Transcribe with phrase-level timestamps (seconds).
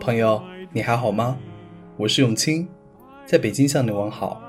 [0.00, 0.42] 朋友，
[0.72, 1.38] 你还好吗？
[1.96, 2.66] 我是永清，
[3.24, 4.42] 在北京向你问好。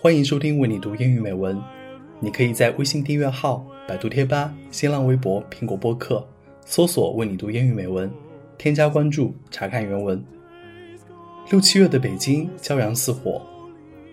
[0.00, 1.60] 欢迎收听为你读英语美文。
[2.18, 6.26] 你可以在微信订阅号、百度贴吧、新浪微博、苹果播客
[6.64, 8.10] 搜索“为你读英语美文”，
[8.58, 10.22] 添加关注查看原文。
[11.50, 13.42] 六七月的北京骄阳似火，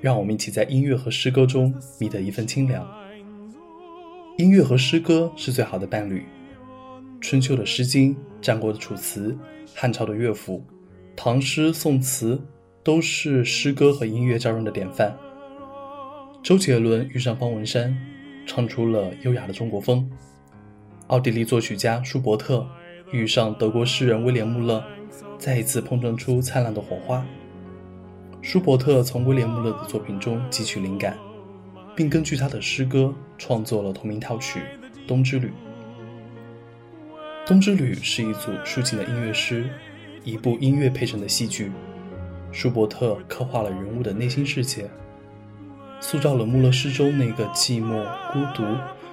[0.01, 2.87] 让我们一起在音乐和诗歌中觅得一份清凉。
[4.39, 6.25] 音乐和诗歌是最好的伴侣。
[7.19, 9.33] 春秋的《诗经》，战国的《楚辞》，
[9.75, 10.63] 汉朝的乐府，
[11.13, 12.41] 唐诗宋词，
[12.81, 15.13] 都是诗歌和音乐交融的典范。
[16.41, 17.93] 周杰伦遇上方文山，
[18.45, 20.09] 唱出了优雅的中国风；
[21.07, 22.65] 奥地利作曲家舒伯特
[23.11, 24.81] 遇上德国诗人威廉穆勒，
[25.37, 27.25] 再一次碰撞出灿烂的火花。
[28.41, 31.17] 舒伯特从威廉穆勒的作品中汲取灵感，
[31.95, 34.59] 并根据他的诗歌创作了同名套曲
[35.07, 35.47] 《冬之旅》。
[37.47, 39.69] 《冬之旅》是一组抒情的音乐诗，
[40.23, 41.71] 一部音乐配成的戏剧。
[42.51, 44.89] 舒伯特刻画了人物的内心世界。
[45.99, 48.63] 塑造了穆勒诗中那个寂寞、孤独、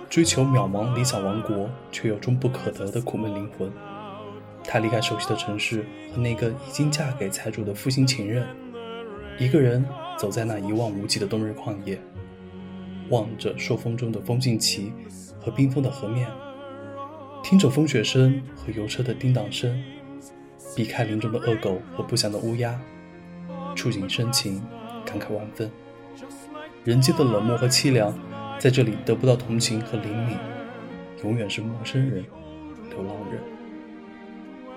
[0.09, 3.71] 追求渺茫理想王国却又终不可得的苦闷灵魂。
[4.63, 8.47] 他离开熟悉的城市和那个已经嫁给财主的负心情人，
[9.39, 9.85] 一个人
[10.17, 11.99] 走在那一望无际的冬日旷野，
[13.11, 14.93] 望着朔风中的风信旗
[15.41, 16.29] 和冰封的河面，
[17.43, 19.83] 听着风雪声和油车的叮当声，
[20.75, 22.81] 避开林中的恶狗和不祥的乌鸦，
[23.75, 24.63] 触景生情，
[25.05, 25.71] 感慨万分。
[26.85, 28.17] 人间的冷漠和凄凉，
[28.59, 30.37] 在这里得不到同情和怜悯，
[31.23, 32.25] 永远是陌生人、
[32.91, 33.41] 流浪人。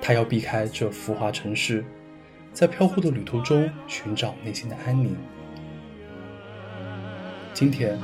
[0.01, 1.83] 他要避开这浮华城市，
[2.53, 5.15] 在飘忽的旅途中寻找内心的安宁。
[7.53, 7.99] 今天，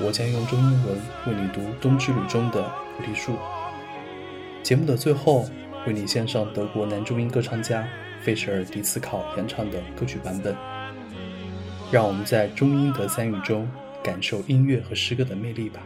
[0.00, 2.62] 我将用中英文为你读《冬之旅》中的
[2.96, 3.36] 菩提树。
[4.62, 5.48] 节目的最后，
[5.86, 7.88] 为你献上德国男中音歌唱家
[8.22, 10.54] 费舍尔迪斯考演唱的歌曲版本。
[11.90, 13.68] 让我们在中英德三语中
[14.04, 15.80] 感受音乐和诗歌的魅力吧。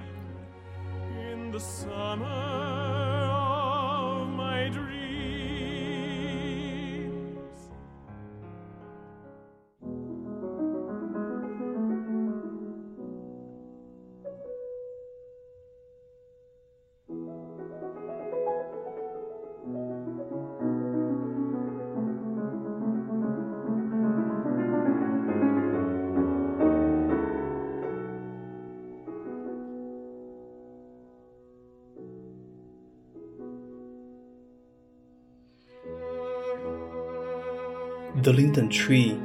[38.23, 39.21] The linden tree.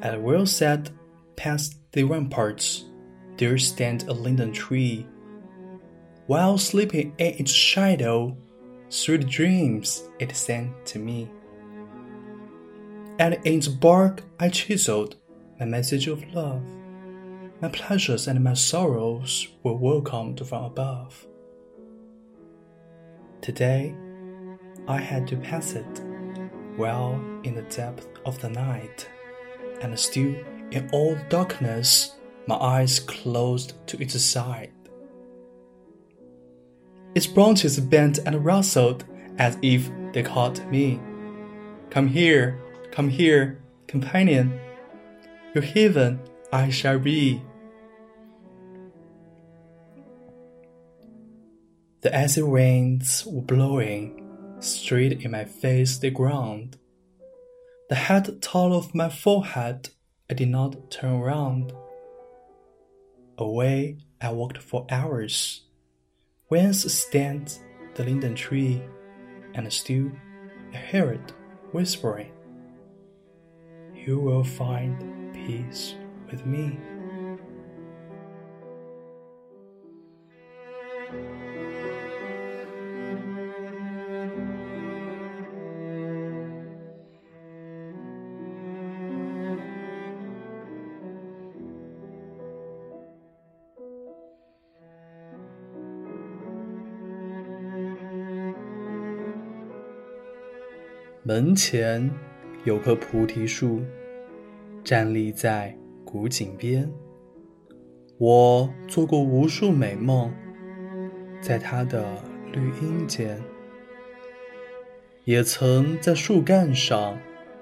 [0.00, 0.90] At a well said,
[1.34, 2.84] past the ramparts,
[3.36, 5.08] there stand a linden tree.
[6.28, 8.36] While sleeping in its shadow,
[8.90, 11.28] sweet dreams it sent to me.
[13.18, 15.16] And in its bark I chiseled
[15.58, 16.62] my message of love.
[17.60, 21.26] My pleasures and my sorrows were welcomed from above.
[23.40, 23.96] Today,
[24.86, 26.02] I had to pass it
[26.76, 29.08] well in the depth of the night,
[29.80, 30.34] and still
[30.70, 32.16] in all darkness,
[32.46, 34.72] my eyes closed to its side.
[37.14, 39.04] Its branches bent and rustled
[39.38, 41.00] as if they called me.
[41.90, 42.60] Come here,
[42.90, 44.58] come here, companion.
[45.54, 46.20] Your heaven
[46.52, 47.42] I shall be.
[52.02, 54.25] The acid winds were blowing
[54.60, 56.76] straight in my face the ground.
[57.88, 59.90] The head tall of my forehead,
[60.30, 61.72] I did not turn round.
[63.38, 65.62] Away I walked for hours.
[66.48, 67.60] Whence stands
[67.94, 68.82] the linden tree,
[69.54, 70.10] and still
[70.72, 71.32] I hear it
[71.72, 72.32] whispering,
[73.94, 75.94] You will find peace
[76.30, 76.78] with me.
[101.26, 102.08] 门前
[102.62, 103.82] 有棵菩提树，
[104.84, 106.88] 站立在古井边。
[108.16, 110.32] 我做过无数美梦，
[111.40, 113.42] 在它的绿荫间，
[115.24, 117.18] 也曾在树干上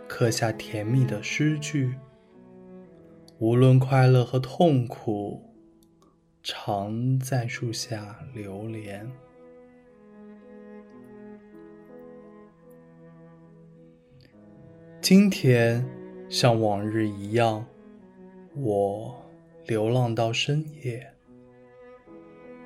[0.06, 1.94] 刻下甜蜜的诗句。
[3.38, 5.40] 无论快乐和痛苦，
[6.42, 9.10] 常在树下流连。
[15.04, 15.84] 今天
[16.30, 17.66] 像往日一样，
[18.56, 19.14] 我
[19.66, 21.12] 流浪到深夜。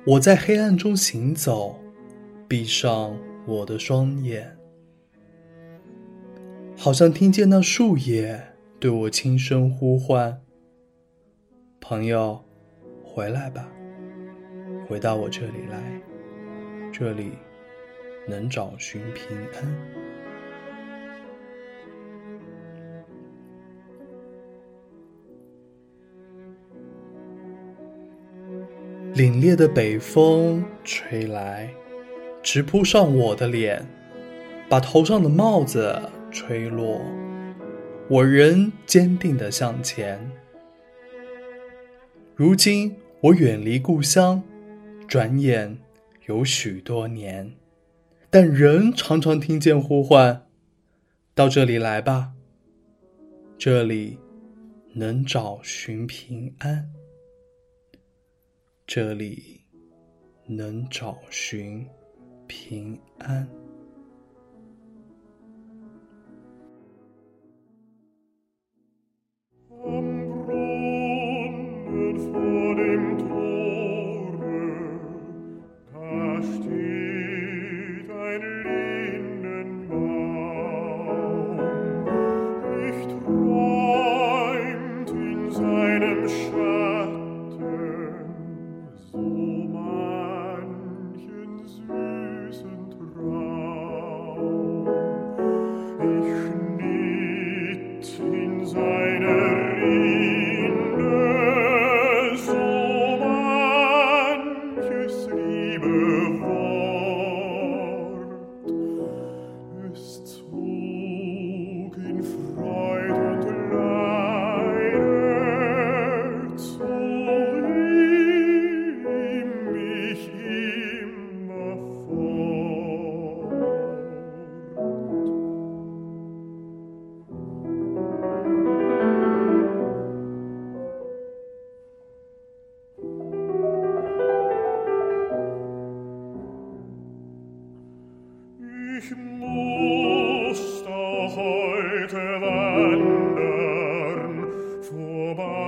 [0.05, 1.77] 我在黑暗中行走，
[2.47, 4.57] 闭上我的双眼，
[6.77, 8.41] 好像听见那树叶
[8.79, 10.41] 对我轻声呼唤
[11.81, 12.41] ：“朋友，
[13.03, 13.69] 回来吧，
[14.87, 16.01] 回到我这里来，
[16.89, 17.31] 这里
[18.29, 20.08] 能找寻平安。”
[29.19, 31.69] 凛冽的北风吹来，
[32.41, 33.85] 直扑上我的脸，
[34.69, 36.01] 把头上的帽子
[36.31, 37.01] 吹落。
[38.09, 40.17] 我仍坚定地向前。
[42.33, 44.41] 如今我远离故乡，
[45.05, 45.77] 转眼
[46.27, 47.51] 有许多年，
[48.29, 50.47] 但仍常常听见呼唤
[51.35, 52.31] ：“到这里来吧，
[53.57, 54.17] 这里
[54.93, 56.89] 能找寻平安。”
[58.91, 59.61] 这里
[60.47, 61.87] 能找寻
[62.47, 63.47] 平安。